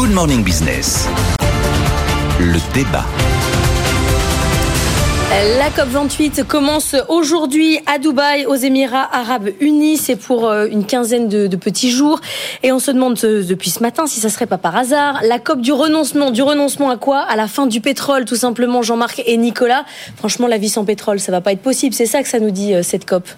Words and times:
Good 0.00 0.12
Morning 0.12 0.42
Business. 0.42 1.06
Le 2.38 2.58
débat. 2.72 3.04
La 5.58 5.68
COP28 5.68 6.42
commence 6.44 6.96
aujourd'hui 7.10 7.78
à 7.84 7.98
Dubaï, 7.98 8.46
aux 8.46 8.54
Émirats 8.54 9.10
Arabes 9.12 9.50
Unis. 9.60 9.98
C'est 9.98 10.16
pour 10.16 10.48
euh, 10.48 10.68
une 10.70 10.86
quinzaine 10.86 11.28
de, 11.28 11.54
petits 11.54 11.90
jours. 11.90 12.22
Et 12.62 12.72
on 12.72 12.78
se 12.78 12.90
demande 12.90 13.18
euh, 13.24 13.44
depuis 13.44 13.68
ce 13.68 13.82
matin 13.82 14.06
si 14.06 14.20
ça 14.20 14.30
serait 14.30 14.46
pas 14.46 14.56
par 14.56 14.74
hasard. 14.74 15.20
La 15.22 15.38
COP 15.38 15.60
du 15.60 15.72
renoncement. 15.72 16.30
Du 16.30 16.40
renoncement 16.40 16.88
à 16.88 16.96
quoi? 16.96 17.20
À 17.20 17.36
la 17.36 17.46
fin 17.46 17.66
du 17.66 17.82
pétrole, 17.82 18.24
tout 18.24 18.36
simplement, 18.36 18.80
Jean-Marc 18.80 19.22
et 19.26 19.36
Nicolas. 19.36 19.84
Franchement, 20.16 20.46
la 20.46 20.56
vie 20.56 20.70
sans 20.70 20.86
pétrole, 20.86 21.20
ça 21.20 21.30
va 21.30 21.42
pas 21.42 21.52
être 21.52 21.60
possible. 21.60 21.94
C'est 21.94 22.06
ça 22.06 22.22
que 22.22 22.28
ça 22.30 22.40
nous 22.40 22.52
dit, 22.52 22.72
euh, 22.72 22.82
cette 22.82 23.04
COP. 23.04 23.28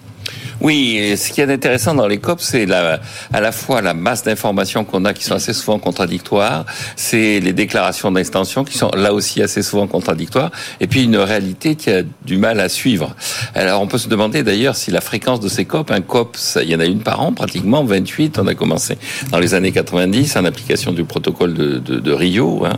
Oui, 0.63 1.13
ce 1.17 1.33
qui 1.33 1.41
est 1.41 1.51
intéressant 1.51 1.93
dans 1.93 2.07
les 2.07 2.19
COP, 2.19 2.39
c'est 2.39 2.65
la, 2.65 3.01
à 3.33 3.41
la 3.41 3.51
fois 3.51 3.81
la 3.81 3.93
masse 3.93 4.23
d'informations 4.23 4.85
qu'on 4.85 5.03
a 5.03 5.13
qui 5.13 5.25
sont 5.25 5.35
assez 5.35 5.51
souvent 5.51 5.77
contradictoires, 5.77 6.65
c'est 6.95 7.41
les 7.41 7.51
déclarations 7.51 8.11
d'intention 8.11 8.63
qui 8.63 8.77
sont 8.77 8.89
là 8.95 9.13
aussi 9.13 9.41
assez 9.41 9.61
souvent 9.61 9.87
contradictoires, 9.87 10.51
et 10.79 10.87
puis 10.87 11.03
une 11.03 11.17
réalité 11.17 11.75
qui 11.75 11.89
a 11.89 12.03
du 12.23 12.37
mal 12.37 12.61
à 12.61 12.69
suivre. 12.69 13.13
Alors 13.55 13.81
on 13.81 13.87
peut 13.87 13.97
se 13.97 14.07
demander 14.07 14.41
d'ailleurs 14.43 14.77
si 14.77 14.89
la 14.89 15.01
fréquence 15.01 15.41
de 15.41 15.49
ces 15.49 15.65
COP, 15.65 15.91
un 15.91 15.99
COP, 15.99 16.37
il 16.61 16.69
y 16.69 16.75
en 16.75 16.79
a 16.79 16.85
une 16.85 17.01
par 17.01 17.19
an 17.19 17.33
pratiquement, 17.33 17.83
28, 17.83 18.39
on 18.39 18.47
a 18.47 18.55
commencé 18.55 18.97
dans 19.31 19.39
les 19.39 19.55
années 19.55 19.73
90 19.73 20.37
en 20.37 20.45
application 20.45 20.93
du 20.93 21.03
protocole 21.03 21.55
de, 21.55 21.77
de, 21.79 21.99
de 21.99 22.11
Rio, 22.13 22.63
hein, 22.65 22.77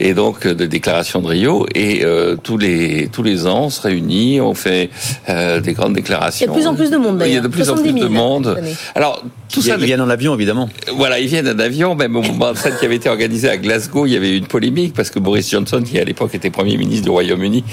et 0.00 0.14
donc 0.14 0.48
de 0.48 0.66
déclaration 0.66 1.20
de 1.20 1.28
Rio, 1.28 1.68
et 1.76 2.04
euh, 2.04 2.34
tous 2.34 2.58
les 2.58 3.08
tous 3.12 3.22
les 3.22 3.46
ans 3.46 3.66
on 3.66 3.70
se 3.70 3.82
réunit, 3.82 4.40
on 4.40 4.54
fait 4.54 4.90
euh, 5.28 5.60
des 5.60 5.74
grandes 5.74 5.94
déclarations. 5.94 6.44
Il 6.44 6.48
y 6.48 6.50
a 6.50 6.56
de 6.56 6.58
plus 6.58 6.66
en 6.66 6.74
plus 6.74 6.90
de 6.90 6.96
monde. 6.96 7.19
Il 7.26 7.34
y 7.34 7.36
a 7.36 7.40
de 7.40 7.48
plus 7.48 7.70
en 7.70 7.76
plus 7.76 7.92
de 7.92 8.06
monde. 8.06 8.58
Alors 8.94 9.22
tout 9.52 9.62
ça, 9.62 9.76
ils 9.78 9.84
viennent 9.84 10.00
en 10.00 10.08
avion 10.08 10.34
évidemment. 10.34 10.68
Voilà, 10.94 11.18
ils 11.18 11.26
viennent 11.26 11.48
en 11.48 11.58
avion. 11.58 11.94
Même 11.94 12.16
au 12.16 12.22
moment 12.22 12.52
de 12.52 12.56
celle 12.56 12.76
qui 12.76 12.84
avait 12.84 12.96
été 12.96 13.08
organisée 13.08 13.48
à 13.48 13.56
Glasgow, 13.56 14.06
il 14.06 14.12
y 14.12 14.16
avait 14.16 14.30
eu 14.30 14.36
une 14.36 14.46
polémique 14.46 14.94
parce 14.94 15.10
que 15.10 15.18
Boris 15.18 15.50
Johnson, 15.50 15.82
qui 15.84 15.98
à 15.98 16.04
l'époque 16.04 16.34
était 16.34 16.50
premier 16.50 16.76
ministre 16.76 17.04
du 17.04 17.10
Royaume-Uni, 17.10 17.64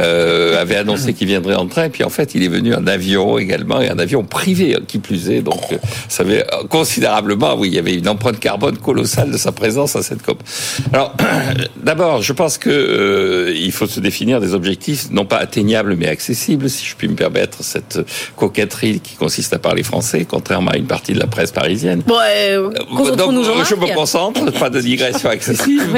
euh, 0.00 0.60
avait 0.60 0.76
annoncé 0.76 1.12
qu'il 1.12 1.28
viendrait 1.28 1.54
en 1.54 1.66
train. 1.66 1.88
Puis 1.88 2.04
en 2.04 2.10
fait, 2.10 2.34
il 2.34 2.42
est 2.42 2.48
venu 2.48 2.74
en 2.74 2.86
avion 2.86 3.38
également 3.38 3.80
et 3.80 3.88
un 3.88 3.98
avion 3.98 4.24
privé 4.24 4.76
qui 4.86 4.98
plus 4.98 5.30
est. 5.30 5.42
Donc, 5.42 5.60
ça 6.08 6.22
avait 6.22 6.44
considérablement, 6.70 7.54
oui, 7.56 7.68
il 7.68 7.74
y 7.74 7.78
avait 7.78 7.94
une 7.94 8.08
empreinte 8.08 8.40
carbone 8.40 8.78
colossale 8.78 9.30
de 9.30 9.36
sa 9.36 9.52
présence 9.52 9.96
à 9.96 10.02
cette 10.02 10.22
COP. 10.22 10.42
Alors, 10.92 11.14
d'abord, 11.82 12.22
je 12.22 12.32
pense 12.32 12.58
que 12.58 12.70
euh, 12.70 13.54
il 13.54 13.72
faut 13.72 13.86
se 13.86 14.00
définir 14.00 14.40
des 14.40 14.54
objectifs 14.54 15.10
non 15.10 15.24
pas 15.24 15.36
atteignables 15.36 15.96
mais 15.96 16.08
accessibles, 16.08 16.70
si 16.70 16.86
je 16.86 16.96
puis 16.96 17.08
me 17.08 17.14
permettre 17.14 17.62
cette 17.62 18.00
coquetterie 18.36 19.00
qui 19.00 19.16
consiste 19.16 19.52
à 19.52 19.58
parler 19.58 19.82
français, 19.82 20.26
contrairement 20.28 20.70
à 20.70 20.76
une 20.76 20.86
partie 20.86 21.12
de 21.12 21.18
la 21.18 21.25
presse 21.26 21.52
parisienne. 21.52 22.02
Bon, 22.06 22.16
euh, 22.20 22.70
donc, 23.16 23.32
je 23.44 23.74
me 23.74 23.94
concentre, 23.94 24.50
pas 24.58 24.70
de 24.70 24.80
digression 24.80 25.30
excessive. 25.30 25.96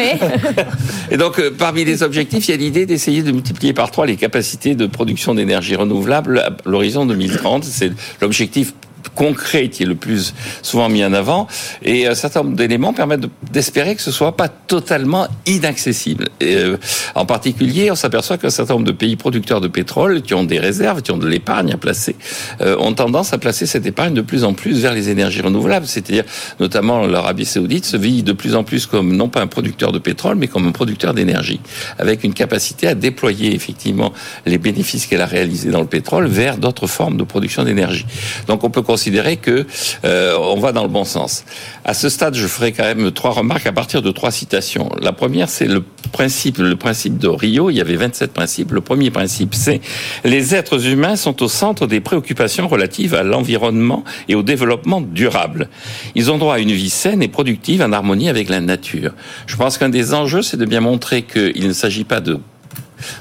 Et 1.10 1.16
donc, 1.16 1.38
euh, 1.38 1.50
parmi 1.56 1.84
les 1.84 2.02
objectifs, 2.02 2.48
il 2.48 2.50
y 2.50 2.54
a 2.54 2.56
l'idée 2.56 2.86
d'essayer 2.86 3.22
de 3.22 3.32
multiplier 3.32 3.72
par 3.72 3.90
trois 3.90 4.06
les 4.06 4.16
capacités 4.16 4.74
de 4.74 4.86
production 4.86 5.34
d'énergie 5.34 5.76
renouvelable 5.76 6.38
à 6.38 6.50
l'horizon 6.64 7.06
2030. 7.06 7.64
C'est 7.64 7.92
l'objectif 8.20 8.72
concret 9.18 9.68
qui 9.68 9.82
est 9.82 9.86
le 9.86 9.96
plus 9.96 10.32
souvent 10.62 10.88
mis 10.88 11.04
en 11.04 11.12
avant 11.12 11.48
et 11.82 12.06
un 12.06 12.14
certain 12.14 12.44
nombre 12.44 12.56
d'éléments 12.56 12.92
permettent 12.92 13.26
d'espérer 13.50 13.96
que 13.96 14.02
ce 14.02 14.12
soit 14.12 14.36
pas 14.36 14.46
totalement 14.48 15.26
inaccessible. 15.44 16.28
Euh, 16.40 16.76
en 17.16 17.26
particulier, 17.26 17.90
on 17.90 17.96
s'aperçoit 17.96 18.38
qu'un 18.38 18.50
certain 18.50 18.74
nombre 18.74 18.86
de 18.86 18.92
pays 18.92 19.16
producteurs 19.16 19.60
de 19.60 19.66
pétrole 19.66 20.22
qui 20.22 20.34
ont 20.34 20.44
des 20.44 20.60
réserves, 20.60 21.02
qui 21.02 21.10
ont 21.10 21.18
de 21.18 21.26
l'épargne 21.26 21.72
à 21.72 21.76
placer, 21.76 22.14
euh, 22.60 22.76
ont 22.78 22.92
tendance 22.92 23.32
à 23.32 23.38
placer 23.38 23.66
cette 23.66 23.86
épargne 23.86 24.14
de 24.14 24.20
plus 24.20 24.44
en 24.44 24.52
plus 24.54 24.78
vers 24.80 24.94
les 24.94 25.08
énergies 25.08 25.42
renouvelables, 25.42 25.86
c'est-à-dire 25.86 26.24
notamment 26.60 27.04
l'Arabie 27.04 27.44
Saoudite 27.44 27.86
se 27.86 27.96
vit 27.96 28.22
de 28.22 28.32
plus 28.32 28.54
en 28.54 28.62
plus 28.62 28.86
comme 28.86 29.16
non 29.16 29.28
pas 29.28 29.40
un 29.40 29.48
producteur 29.48 29.90
de 29.90 29.98
pétrole, 29.98 30.36
mais 30.36 30.46
comme 30.46 30.68
un 30.68 30.72
producteur 30.72 31.12
d'énergie, 31.12 31.60
avec 31.98 32.22
une 32.22 32.34
capacité 32.34 32.86
à 32.86 32.94
déployer 32.94 33.52
effectivement 33.52 34.12
les 34.46 34.58
bénéfices 34.58 35.06
qu'elle 35.06 35.22
a 35.22 35.26
réalisés 35.26 35.70
dans 35.70 35.80
le 35.80 35.88
pétrole 35.88 36.28
vers 36.28 36.56
d'autres 36.56 36.86
formes 36.86 37.16
de 37.16 37.24
production 37.24 37.64
d'énergie. 37.64 38.06
Donc 38.46 38.62
on 38.62 38.70
peut 38.70 38.82
considérer 38.82 39.07
que 39.40 39.66
euh, 40.04 40.36
on 40.38 40.58
va 40.58 40.72
dans 40.72 40.82
le 40.82 40.88
bon 40.88 41.04
sens. 41.04 41.44
À 41.84 41.94
ce 41.94 42.08
stade, 42.08 42.34
je 42.34 42.46
ferai 42.46 42.72
quand 42.72 42.84
même 42.84 43.10
trois 43.10 43.30
remarques 43.30 43.66
à 43.66 43.72
partir 43.72 44.02
de 44.02 44.10
trois 44.10 44.30
citations. 44.30 44.90
La 45.00 45.12
première, 45.12 45.48
c'est 45.48 45.66
le 45.66 45.82
principe, 46.12 46.58
le 46.58 46.76
principe 46.76 47.18
de 47.18 47.28
Rio. 47.28 47.70
Il 47.70 47.76
y 47.76 47.80
avait 47.80 47.96
27 47.96 48.32
principes. 48.32 48.72
Le 48.72 48.80
premier 48.80 49.10
principe, 49.10 49.54
c'est 49.54 49.80
les 50.24 50.54
êtres 50.54 50.86
humains 50.86 51.16
sont 51.16 51.42
au 51.42 51.48
centre 51.48 51.86
des 51.86 52.00
préoccupations 52.00 52.68
relatives 52.68 53.14
à 53.14 53.22
l'environnement 53.22 54.04
et 54.28 54.34
au 54.34 54.42
développement 54.42 55.00
durable. 55.00 55.68
Ils 56.14 56.30
ont 56.30 56.38
droit 56.38 56.54
à 56.54 56.58
une 56.58 56.72
vie 56.72 56.90
saine 56.90 57.22
et 57.22 57.28
productive 57.28 57.82
en 57.82 57.92
harmonie 57.92 58.28
avec 58.28 58.48
la 58.48 58.60
nature. 58.60 59.12
Je 59.46 59.56
pense 59.56 59.78
qu'un 59.78 59.88
des 59.88 60.14
enjeux, 60.14 60.42
c'est 60.42 60.56
de 60.56 60.64
bien 60.64 60.80
montrer 60.80 61.22
qu'il 61.22 61.66
ne 61.66 61.72
s'agit 61.72 62.04
pas 62.04 62.20
de 62.20 62.38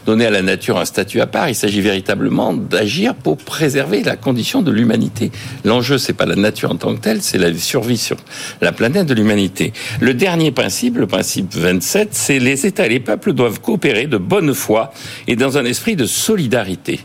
donner 0.06 0.26
à 0.26 0.30
la 0.30 0.42
nature 0.42 0.78
un 0.78 0.86
statut 0.86 1.22
à 1.22 1.28
part. 1.28 1.50
Il 1.50 1.56
s'agit 1.56 1.82
véritablement 1.82 2.54
d'agir 2.54 3.16
pour 3.16 3.38
préserver 3.38 4.04
la 4.04 4.16
condition 4.16 4.62
de 4.62 4.72
l'humanité. 4.72 5.32
L'enjeu, 5.66 5.98
c'est 5.98 6.14
pas 6.14 6.26
la 6.26 6.36
nature 6.36 6.72
en 6.72 6.76
tant 6.76 6.96
que 6.96 7.02
telle, 7.02 7.22
c'est 7.22 7.38
la 7.38 7.54
survie 7.54 7.98
sur 7.98 8.18
la 8.62 8.72
planète 8.72 9.06
de 9.06 9.14
l'humanité. 9.14 9.74
Le 10.00 10.14
dernier 10.14 10.52
principe, 10.52 10.98
le 10.98 11.08
principe 11.08 11.54
27, 11.54 12.10
c'est 12.12 12.40
les 12.40 12.66
États 12.66 12.86
et 12.86 12.90
les 12.90 13.00
peuples 13.00 13.34
doivent 13.34 13.60
coopérer 13.60 14.08
de 14.08 14.18
bonne 14.18 14.54
foi 14.54 14.92
et 15.28 15.36
dans 15.36 15.58
un 15.58 15.66
esprit 15.66 15.96
de 15.96 16.06
solidarité. 16.06 17.00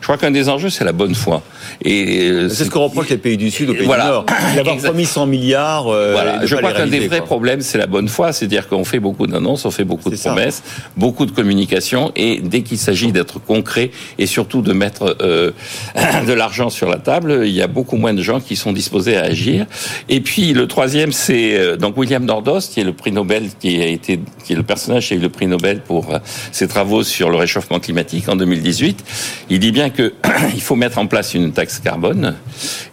Je 0.00 0.06
crois 0.06 0.16
qu'un 0.16 0.30
des 0.30 0.48
enjeux, 0.48 0.70
c'est 0.70 0.84
la 0.84 0.92
bonne 0.92 1.14
foi. 1.14 1.42
Et 1.84 2.28
euh, 2.28 2.48
c'est 2.48 2.64
ce 2.64 2.70
qu'on 2.70 2.84
reproche 2.84 3.08
les 3.08 3.18
pays 3.18 3.36
du 3.36 3.50
Sud 3.50 3.70
aux 3.70 3.74
pays 3.74 3.84
voilà. 3.84 4.04
du 4.04 4.10
Nord. 4.10 4.26
D'avoir 4.56 4.76
promis 4.76 5.04
100 5.04 5.26
milliards. 5.26 5.88
Euh, 5.88 6.12
voilà. 6.12 6.46
Je 6.46 6.54
crois 6.56 6.72
qu'un 6.72 6.86
des 6.86 7.06
vrais 7.08 7.20
problèmes, 7.20 7.60
c'est 7.60 7.78
la 7.78 7.86
bonne 7.86 8.08
foi, 8.08 8.32
c'est-à-dire 8.32 8.68
qu'on 8.68 8.84
fait 8.84 9.00
beaucoup 9.00 9.26
d'annonces, 9.26 9.64
on 9.64 9.70
fait 9.70 9.84
beaucoup 9.84 10.10
de 10.10 10.16
promesses, 10.16 10.62
ça. 10.64 10.82
beaucoup 10.96 11.26
de 11.26 11.32
communication, 11.32 12.12
et 12.18 12.40
dès 12.40 12.62
qu'il 12.62 12.78
s'agit 12.78 13.12
d'être 13.12 13.38
concret 13.38 13.90
et 14.18 14.26
surtout 14.26 14.60
de 14.60 14.72
mettre 14.72 15.16
euh, 15.22 15.52
de 16.26 16.32
l'argent 16.32 16.68
sur 16.68 16.88
la 16.88 16.98
table, 16.98 17.42
il 17.44 17.52
y 17.52 17.62
a 17.62 17.66
beaucoup 17.68 17.96
moins 17.96 18.12
de 18.12 18.22
gens 18.22 18.40
qui 18.40 18.56
sont 18.56 18.72
disposés 18.72 19.16
à 19.16 19.22
agir. 19.22 19.66
Et 20.08 20.20
puis 20.20 20.52
le 20.52 20.66
troisième, 20.66 21.12
c'est 21.12 21.56
euh, 21.56 21.76
donc 21.76 21.96
William 21.96 22.24
Nordos, 22.24 22.60
qui 22.60 22.80
est 22.80 22.84
le 22.84 22.92
prix 22.92 23.12
Nobel, 23.12 23.48
qui 23.60 23.80
a 23.80 23.86
été, 23.86 24.20
qui 24.44 24.52
est 24.52 24.56
le 24.56 24.62
personnage 24.62 25.08
qui 25.08 25.14
a 25.14 25.16
eu 25.16 25.20
le 25.20 25.28
prix 25.28 25.46
Nobel 25.46 25.80
pour 25.80 26.12
euh, 26.12 26.18
ses 26.52 26.68
travaux 26.68 27.04
sur 27.04 27.30
le 27.30 27.36
réchauffement 27.36 27.78
climatique 27.80 28.28
en 28.28 28.36
2018. 28.36 29.04
Il 29.50 29.60
dit 29.60 29.72
bien 29.72 29.90
que 29.90 30.12
il 30.54 30.60
faut 30.60 30.76
mettre 30.76 30.98
en 30.98 31.06
place 31.06 31.34
une 31.34 31.52
taxe 31.52 31.78
carbone. 31.78 32.34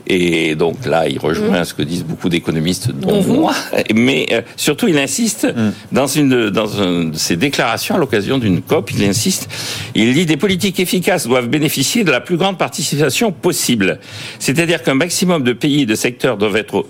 Et 0.08 0.56
donc 0.56 0.86
là, 0.86 1.08
il 1.08 1.20
rejoint 1.20 1.62
mmh. 1.62 1.66
ce 1.66 1.74
que 1.74 1.82
disent 1.82 2.04
beaucoup 2.04 2.30
d'économistes, 2.30 2.92
dont 2.92 3.24
mmh. 3.24 3.28
moi. 3.28 3.54
Mais 3.94 4.28
euh, 4.32 4.42
surtout, 4.56 4.88
il 4.88 4.98
insiste 4.98 5.46
mmh. 5.46 5.72
dans 5.92 6.08
une 6.08 6.50
dans 6.50 6.82
un 6.82 7.06
de 7.06 7.18
ses 7.18 7.36
déclarations 7.36 7.96
à 7.96 7.98
l'occasion 7.98 8.38
d'une 8.38 8.62
COP. 8.62 8.92
Il 8.92 9.04
insiste. 9.04 9.50
Il 9.96 10.14
dit 10.14 10.26
des 10.26 10.38
politiques 10.38 10.80
efficaces 10.80 11.28
doivent 11.28 11.50
bénéficier 11.50 12.04
de 12.04 12.12
la 12.12 12.22
plus 12.22 12.38
grande 12.38 12.58
participation 12.58 13.32
possible. 13.32 14.00
C'est-à-dire 14.40 14.84
qu'un 14.84 14.94
maximum 14.94 15.44
de 15.44 15.54
pays 15.54 15.82
et 15.82 15.86
de 15.86 15.96
secteurs 15.96 16.38
doivent 16.38 16.58
être 16.58 16.86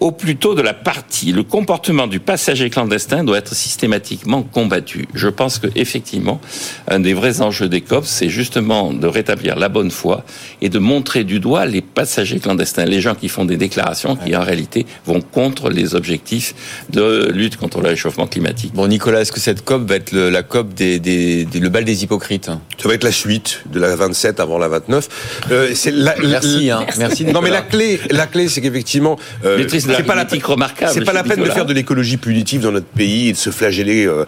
au, 0.00 0.06
au 0.06 0.12
plus 0.12 0.36
tôt 0.36 0.54
de 0.54 0.62
la 0.62 0.74
partie. 0.74 1.32
Le 1.32 1.42
comportement 1.42 2.06
du 2.06 2.20
passager 2.20 2.70
clandestin 2.70 3.24
doit 3.24 3.38
être 3.38 3.54
systématiquement 3.54 4.42
combattu. 4.42 5.06
Je 5.14 5.28
pense 5.28 5.58
que 5.58 5.66
effectivement, 5.74 6.40
un 6.88 7.00
des 7.00 7.14
vrais 7.14 7.40
enjeux 7.40 7.68
des 7.68 7.80
COP, 7.80 8.04
c'est 8.06 8.28
justement 8.28 8.92
de 8.92 9.06
rétablir 9.06 9.56
la 9.56 9.68
bonne 9.68 9.90
foi 9.90 10.24
et 10.60 10.68
de 10.68 10.78
montrer 10.78 11.24
du 11.24 11.40
doigt 11.40 11.66
les 11.66 11.80
passagers 11.80 12.38
clandestins, 12.38 12.84
les 12.84 13.00
gens 13.00 13.14
qui 13.14 13.28
font 13.28 13.44
des 13.44 13.56
déclarations 13.56 14.16
qui 14.16 14.36
en 14.36 14.42
réalité 14.42 14.86
vont 15.06 15.20
contre 15.20 15.70
les 15.70 15.94
objectifs 15.94 16.54
de 16.90 17.30
lutte 17.32 17.56
contre 17.56 17.80
le 17.80 17.88
réchauffement 17.88 18.26
climatique. 18.26 18.72
Bon, 18.74 18.86
Nicolas, 18.86 19.20
est-ce 19.20 19.32
que 19.32 19.40
cette 19.40 19.64
COP 19.64 19.88
va 19.88 19.96
être 19.96 20.12
le, 20.12 20.30
la 20.30 20.42
COP 20.42 20.74
des, 20.74 20.98
des, 20.98 21.44
des, 21.44 21.60
le 21.60 21.68
bal 21.68 21.84
des 21.84 22.04
hypocrites 22.04 22.50
Ça 22.78 22.88
va 22.88 22.94
être 22.94 23.04
la 23.04 23.12
suite 23.12 23.62
de 23.70 23.80
la 23.80 23.94
27 23.96 24.40
avant 24.40 24.58
la 24.58 24.68
29. 24.68 25.08
Euh, 25.50 25.70
c'est 25.74 25.90
la, 25.90 26.14
Merci, 26.22 26.70
hein. 26.70 26.86
Merci. 26.98 27.24
Non, 27.24 27.40
mais 27.40 27.50
la 27.50 27.62
clé, 27.62 28.00
la 28.10 28.26
clé, 28.26 28.48
c'est 28.48 28.60
qu'effectivement. 28.60 29.18
Euh, 29.44 29.58
pas 30.02 30.14
la 30.14 30.26
remarquable. 30.44 30.92
C'est 30.92 31.04
pas 31.04 31.12
la 31.12 31.22
peine 31.22 31.42
de 31.42 31.50
faire 31.50 31.66
de 31.66 31.74
l'écologie 31.74 32.16
punitive 32.16 32.62
dans 32.62 32.72
notre 32.72 32.86
pays 32.86 33.28
et 33.28 33.32
de 33.32 33.36
se 33.36 33.50
flageller. 33.50 34.06
Euh, 34.06 34.24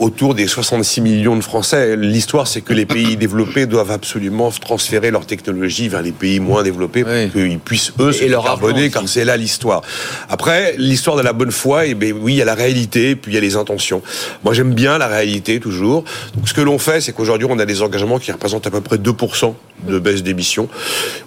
autour 0.00 0.34
des 0.34 0.46
66 0.46 1.00
millions 1.00 1.36
de 1.36 1.42
Français. 1.42 1.96
L'histoire, 1.96 2.46
c'est 2.46 2.60
que 2.60 2.72
les 2.72 2.86
pays 2.86 3.16
développés 3.18 3.66
doivent 3.66 3.90
absolument 3.90 4.50
transférer 4.50 5.10
leur 5.10 5.26
technologie 5.26 5.88
vers 5.88 6.02
les 6.02 6.12
pays 6.12 6.40
moins 6.40 6.62
développés 6.62 7.04
oui. 7.04 7.26
pour 7.26 7.40
qu'ils 7.40 7.58
puissent, 7.58 7.92
eux, 7.98 8.12
se 8.12 8.24
carboner, 8.24 8.90
car 8.90 9.08
c'est 9.08 9.24
là 9.24 9.36
l'histoire. 9.36 9.82
Après, 10.28 10.74
l'histoire 10.78 11.16
de 11.16 11.22
la 11.22 11.32
bonne 11.32 11.50
foi, 11.50 11.86
eh 11.86 11.94
bien, 11.94 12.12
oui, 12.12 12.34
il 12.34 12.36
y 12.36 12.42
a 12.42 12.44
la 12.44 12.54
réalité, 12.54 13.16
puis 13.16 13.32
il 13.32 13.34
y 13.34 13.38
a 13.38 13.40
les 13.40 13.56
intentions. 13.56 14.02
Moi, 14.44 14.54
j'aime 14.54 14.74
bien 14.74 14.98
la 14.98 15.06
réalité, 15.06 15.60
toujours. 15.60 16.04
Donc, 16.34 16.48
ce 16.48 16.54
que 16.54 16.60
l'on 16.60 16.78
fait, 16.78 17.00
c'est 17.00 17.12
qu'aujourd'hui, 17.12 17.48
on 17.50 17.58
a 17.58 17.66
des 17.66 17.82
engagements 17.82 18.18
qui 18.18 18.32
représentent 18.32 18.66
à 18.66 18.70
peu 18.70 18.80
près 18.80 18.96
2% 18.96 19.54
de 19.86 19.98
baisse 19.98 20.22
d'émissions. 20.22 20.68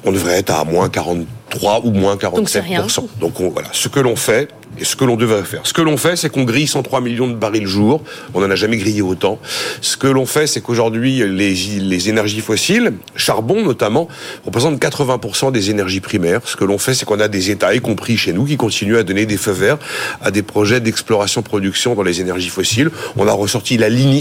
On 0.03 0.11
devrait 0.11 0.39
être 0.39 0.51
à 0.51 0.63
moins 0.63 0.89
43 0.89 1.81
ou 1.83 1.91
moins 1.91 2.15
47%. 2.15 2.95
Donc, 2.95 3.19
Donc 3.19 3.39
on, 3.39 3.49
voilà, 3.49 3.69
ce 3.71 3.87
que 3.87 3.99
l'on 3.99 4.15
fait, 4.15 4.49
et 4.81 4.83
ce 4.83 4.95
que 4.95 5.05
l'on 5.05 5.15
devrait 5.15 5.43
faire. 5.43 5.61
Ce 5.63 5.73
que 5.73 5.81
l'on 5.81 5.95
fait, 5.95 6.15
c'est 6.15 6.29
qu'on 6.29 6.43
grille 6.43 6.67
103 6.67 7.01
millions 7.01 7.27
de 7.27 7.35
barils 7.35 7.61
le 7.61 7.67
jour. 7.67 8.03
On 8.33 8.41
n'en 8.41 8.49
a 8.49 8.55
jamais 8.55 8.77
grillé 8.77 9.03
autant. 9.03 9.39
Ce 9.79 9.95
que 9.95 10.07
l'on 10.07 10.25
fait, 10.25 10.47
c'est 10.47 10.61
qu'aujourd'hui, 10.61 11.23
les, 11.27 12.09
énergies 12.09 12.41
fossiles, 12.41 12.93
charbon 13.15 13.63
notamment, 13.63 14.07
représentent 14.43 14.81
80% 14.81 15.51
des 15.51 15.69
énergies 15.69 15.99
primaires. 15.99 16.41
Ce 16.45 16.55
que 16.55 16.65
l'on 16.65 16.79
fait, 16.79 16.95
c'est 16.95 17.05
qu'on 17.05 17.19
a 17.19 17.27
des 17.27 17.51
États, 17.51 17.75
y 17.75 17.79
compris 17.79 18.17
chez 18.17 18.33
nous, 18.33 18.45
qui 18.45 18.57
continuent 18.57 18.97
à 18.97 19.03
donner 19.03 19.27
des 19.27 19.37
feux 19.37 19.51
verts 19.51 19.77
à 20.19 20.31
des 20.31 20.41
projets 20.41 20.79
d'exploration-production 20.79 21.93
dans 21.93 22.03
les 22.03 22.19
énergies 22.19 22.49
fossiles. 22.49 22.89
On 23.17 23.27
a 23.27 23.31
ressorti 23.33 23.77
la 23.77 23.89
ligne 23.89 24.11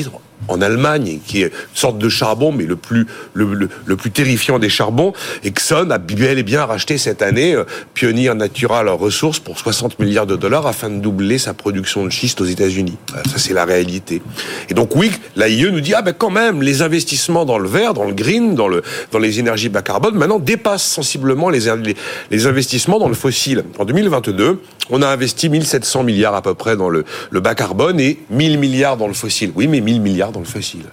en 0.48 0.60
Allemagne, 0.60 1.19
qui 1.26 1.42
est 1.42 1.46
une 1.46 1.52
sorte 1.75 1.98
de 1.98 2.08
charbon, 2.08 2.52
mais 2.52 2.64
le 2.64 2.76
plus, 2.76 3.06
le, 3.34 3.96
plus 3.96 4.10
terrifiant 4.10 4.58
des 4.58 4.69
charbons. 4.69 5.12
Exxon 5.44 5.90
a 5.90 5.98
bel 5.98 6.38
et 6.38 6.42
bien 6.42 6.64
racheté 6.64 6.98
cette 6.98 7.22
année 7.22 7.54
euh, 7.54 7.64
Pioneer 7.94 8.34
Natural 8.34 8.88
Resources 8.88 9.38
pour 9.38 9.58
60 9.58 9.98
milliards 9.98 10.26
de 10.26 10.37
dollars 10.37 10.66
afin 10.66 10.90
de 10.90 11.00
doubler 11.00 11.38
sa 11.38 11.54
production 11.54 12.04
de 12.04 12.10
schiste 12.10 12.40
aux 12.40 12.46
États-Unis. 12.46 12.96
Ça, 13.26 13.38
c'est 13.38 13.54
la 13.54 13.64
réalité. 13.64 14.22
Et 14.69 14.75
donc, 14.75 14.96
oui, 14.96 15.10
l'AIE 15.37 15.70
nous 15.70 15.81
dit, 15.81 15.94
ah 15.94 16.02
ben 16.02 16.14
quand 16.16 16.31
même, 16.31 16.62
les 16.62 16.82
investissements 16.82 17.44
dans 17.44 17.58
le 17.58 17.69
vert, 17.69 17.94
dans 17.94 18.04
le 18.04 18.14
green, 18.14 18.54
dans, 18.54 18.69
le, 18.69 18.82
dans 19.12 19.19
les 19.19 19.38
énergies 19.38 19.69
bas 19.69 19.82
carbone, 19.82 20.14
maintenant 20.14 20.38
dépassent 20.38 20.84
sensiblement 20.84 21.50
les, 21.50 21.66
les, 21.76 21.96
les 22.31 22.46
investissements 22.46 22.98
dans 22.98 23.08
le 23.08 23.14
fossile. 23.14 23.64
En 23.78 23.84
2022, 23.84 24.60
on 24.90 25.02
a 25.02 25.08
investi 25.08 25.48
1700 25.48 26.02
milliards 26.02 26.34
à 26.34 26.43
peu 26.43 26.54
près 26.54 26.76
dans 26.76 26.88
le, 26.88 27.04
le 27.31 27.40
bas 27.40 27.54
carbone 27.54 28.00
et 28.00 28.19
1000 28.31 28.58
milliards 28.58 28.96
dans 28.96 29.06
le 29.06 29.14
fossile. 29.14 29.52
Oui, 29.54 29.69
mais 29.69 29.81
1000 29.81 30.00
milliards 30.00 30.30
dans 30.32 30.41
le 30.41 30.47
fossile. 30.47 30.85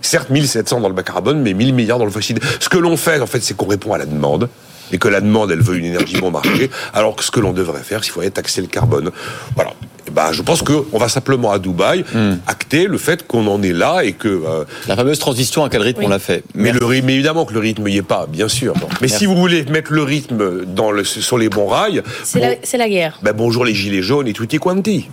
Certes, 0.00 0.30
1700 0.30 0.80
dans 0.80 0.88
le 0.88 0.94
bas 0.94 1.02
carbone, 1.02 1.42
mais 1.42 1.54
1000 1.54 1.74
milliards 1.74 1.98
dans 1.98 2.04
le 2.04 2.10
fossile. 2.10 2.38
Ce 2.60 2.68
que 2.68 2.78
l'on 2.78 2.96
fait, 2.96 3.20
en 3.20 3.26
fait, 3.26 3.40
c'est 3.40 3.56
qu'on 3.56 3.66
répond 3.66 3.92
à 3.92 3.98
la 3.98 4.06
demande 4.06 4.48
et 4.92 4.98
que 4.98 5.08
la 5.08 5.20
demande, 5.20 5.50
elle 5.50 5.60
veut 5.60 5.76
une 5.76 5.84
énergie 5.84 6.18
bon 6.18 6.30
marché, 6.30 6.70
alors 6.94 7.16
que 7.16 7.24
ce 7.24 7.30
que 7.30 7.40
l'on 7.40 7.52
devrait 7.52 7.82
faire, 7.82 8.04
s'il 8.04 8.12
faudrait 8.12 8.30
taxer 8.30 8.60
le 8.60 8.68
carbone. 8.68 9.10
Voilà. 9.54 9.72
Et 10.06 10.10
ben, 10.10 10.32
je 10.32 10.40
pense 10.40 10.62
qu'on 10.62 10.98
va 10.98 11.08
simplement 11.08 11.52
à 11.52 11.58
Dubaï 11.58 12.02
hmm. 12.14 12.38
acter 12.46 12.86
le 12.86 12.96
fait 12.96 13.26
qu'on 13.26 13.46
en 13.46 13.62
est 13.62 13.74
là 13.74 14.00
et 14.04 14.12
que... 14.12 14.28
Euh, 14.28 14.64
la 14.86 14.96
fameuse 14.96 15.18
transition, 15.18 15.64
à 15.64 15.68
quel 15.68 15.82
rythme 15.82 16.04
on 16.04 16.08
l'a 16.08 16.18
fait? 16.18 16.44
Mais, 16.54 16.72
le, 16.72 16.80
mais 17.02 17.14
évidemment 17.14 17.44
que 17.44 17.52
le 17.52 17.60
rythme 17.60 17.84
n'y 17.84 17.98
est 17.98 18.02
pas, 18.02 18.26
bien 18.26 18.48
sûr. 18.48 18.72
Mais 19.02 19.08
si 19.08 19.26
vous 19.26 19.36
voulez 19.36 19.64
mettre 19.64 19.92
le 19.92 20.02
rythme 20.02 20.64
dans 20.64 20.90
le, 20.90 21.04
sur 21.04 21.36
les 21.36 21.50
bons 21.50 21.66
rails... 21.66 22.02
C'est 22.24 22.40
la, 22.40 22.78
la, 22.78 22.88
guerre. 22.88 23.18
Ben 23.22 23.34
bonjour 23.36 23.66
les 23.66 23.74
gilets 23.74 24.02
jaunes 24.02 24.28
et 24.28 24.32
tutti 24.32 24.56
quanti. 24.56 25.08